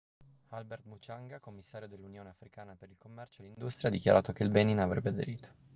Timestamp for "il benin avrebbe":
4.41-5.09